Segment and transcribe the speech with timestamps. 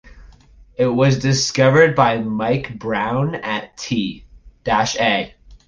[0.77, 5.33] It was discovered by Mike Brown and T.-A.